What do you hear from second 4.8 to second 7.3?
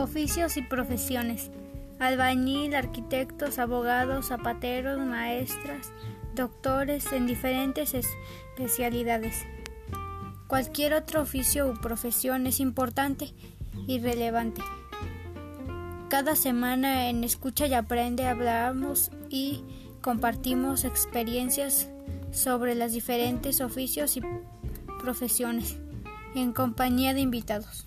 maestras, doctores en